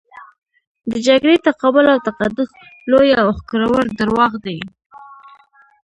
د 0.91 0.93
جګړې 1.07 1.35
تقابل 1.47 1.85
او 1.93 1.97
تقدس 2.07 2.49
لوی 2.91 3.09
او 3.21 3.27
ښکرور 3.37 3.83
درواغ 3.99 4.33
دي. 4.45 4.59